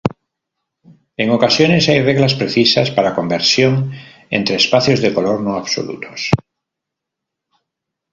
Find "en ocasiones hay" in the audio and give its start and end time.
1.15-2.01